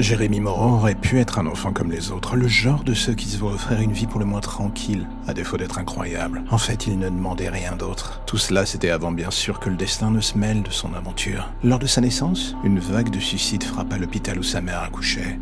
[0.00, 3.26] Jérémy Moreau aurait pu être un enfant comme les autres, le genre de ceux qui
[3.26, 6.44] se voient offrir une vie pour le moins tranquille, à défaut d'être incroyable.
[6.50, 8.22] En fait, il ne demandait rien d'autre.
[8.24, 11.50] Tout cela, c'était avant bien sûr que le destin ne se mêle de son aventure.
[11.64, 15.36] Lors de sa naissance, une vague de suicide frappa l'hôpital où sa mère accouchait.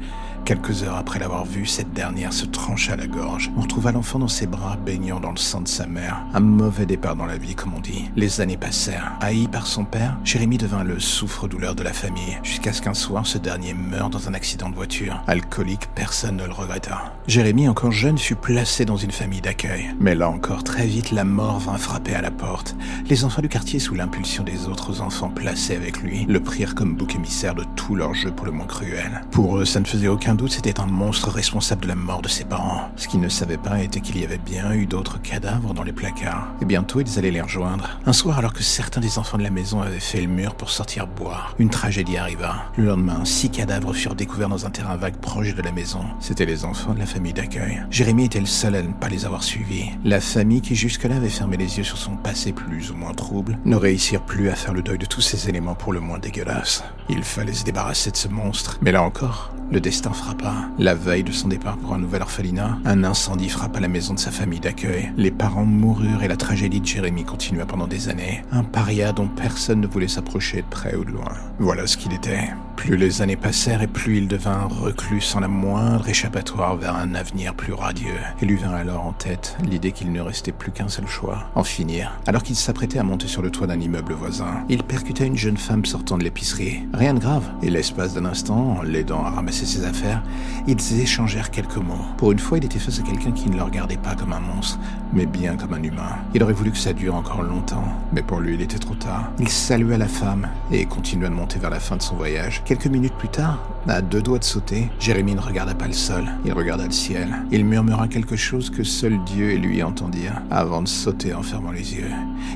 [0.47, 3.51] Quelques heures après l'avoir vue, cette dernière se trancha la gorge.
[3.57, 6.25] On retrouva l'enfant dans ses bras, baignant dans le sang de sa mère.
[6.35, 8.09] Un mauvais départ dans la vie, comme on dit.
[8.15, 9.15] Les années passèrent.
[9.21, 13.27] Haï par son père, Jérémy devint le souffre-douleur de la famille, jusqu'à ce qu'un soir,
[13.27, 15.21] ce dernier meure dans un accident de voiture.
[15.27, 17.13] Alcoolique, personne ne le regretta.
[17.27, 19.97] Jérémy, encore jeune, fut placé dans une famille d'accueil.
[19.99, 22.77] Mais là encore, très vite, la mort vint frapper à la porte.
[23.09, 26.95] Les enfants du quartier, sous l'impulsion des autres enfants placés avec lui, le prirent comme
[26.95, 29.23] bouc émissaire de tout leur jeu pour le moins cruel.
[29.33, 32.29] Pour eux, ça ne faisait aucun doute, c'était un monstre responsable de la mort de
[32.29, 32.91] ses parents.
[32.97, 35.93] Ce qu'ils ne savaient pas était qu'il y avait bien eu d'autres cadavres dans les
[35.93, 36.49] placards.
[36.63, 37.99] Et bientôt, ils allaient les rejoindre.
[38.07, 40.71] Un soir, alors que certains des enfants de la maison avaient fait le mur pour
[40.71, 42.57] sortir boire, une tragédie arriva.
[42.77, 46.05] Le lendemain, six cadavres furent découverts dans un terrain vague proche de la maison.
[46.21, 47.82] C'étaient les enfants de la famille d'accueil.
[47.91, 49.91] Jérémy était le seul à ne pas les avoir suivis.
[50.05, 53.59] La famille qui jusque-là avait fermé les yeux sur son passé plus ou moins trouble
[53.65, 56.85] ne réussirent plus à faire le deuil de tous ces éléments pour le moins dégueulasses.
[57.09, 58.79] Il fallait se débarrasser de ce monstre.
[58.82, 60.55] Mais là encore, le destin frappa.
[60.79, 64.19] La veille de son départ pour un nouvel orphelinat, un incendie frappa la maison de
[64.19, 65.12] sa famille d'accueil.
[65.17, 68.43] Les parents moururent et la tragédie de Jérémy continua pendant des années.
[68.53, 71.33] Un paria dont personne ne voulait s'approcher de près ou de loin.
[71.59, 72.50] Voilà ce qu'il était.
[72.77, 77.15] Plus les années passèrent et plus il devint reclus sans la moindre échappatoire vers un
[77.15, 78.21] avenir plus radieux.
[78.43, 81.65] Et lui vint alors en tête l'idée qu'il ne restait plus qu'un seul choix, en
[81.65, 82.12] finir.
[82.27, 85.56] Alors qu'il s'apprêtait à monter sur le toit d'un immeuble voisin, il percuta une jeune
[85.56, 86.83] femme sortant de l'épicerie.
[86.93, 87.44] Rien de grave.
[87.62, 90.22] Et l'espace d'un instant, l'aidant à ramasser ses affaires,
[90.66, 92.04] ils échangèrent quelques mots.
[92.19, 94.41] Pour une fois, il était face à quelqu'un qui ne le regardait pas comme un
[94.41, 94.78] monstre,
[95.12, 96.19] mais bien comme un humain.
[96.34, 99.31] Il aurait voulu que ça dure encore longtemps, mais pour lui, il était trop tard.
[99.38, 102.62] Il salua la femme et continua de monter vers la fin de son voyage.
[102.64, 103.58] Quelques minutes plus tard,
[103.88, 107.28] à deux doigts de sauter, Jérémy ne regarda pas le sol, il regarda le ciel.
[107.50, 111.70] Il murmura quelque chose que seul Dieu et lui entendirent, avant de sauter en fermant
[111.70, 112.10] les yeux.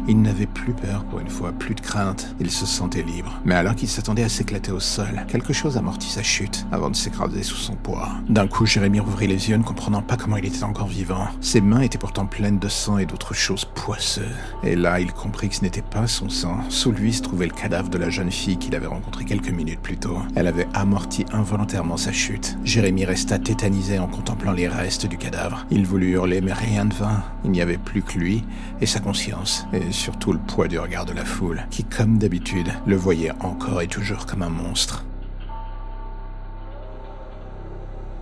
[0.08, 3.40] Il n'avait plus peur pour une fois, plus de crainte, il se sentait libre.
[3.44, 6.96] Mais alors qu'il s'attendait à s'éclater au sol, quelque chose amortit sa chute, avant de
[6.96, 8.08] s'écraser sous son poids.
[8.28, 11.28] D'un coup, Jérémy rouvrit les yeux, ne comprenant pas comment il était encore vivant.
[11.40, 14.24] Ses mains étaient pourtant pleines de sang et d'autres choses poisseuses.
[14.62, 16.58] Et là, il comprit que ce n'était pas son sang.
[16.68, 19.80] Sous lui se trouvait le cadavre de la jeune fille qu'il avait rencontrée quelques minutes
[19.80, 20.18] plus tôt.
[20.34, 22.56] Elle avait amorti involontairement sa chute.
[22.64, 25.66] Jérémy resta tétanisé en contemplant les restes du cadavre.
[25.70, 27.22] Il voulut hurler, mais rien ne vint.
[27.44, 28.44] Il n'y avait plus que lui
[28.80, 32.72] et sa conscience, et surtout le poids du regard de la foule, qui, comme d'habitude,
[32.86, 35.04] le voyait encore et toujours comme un monstre.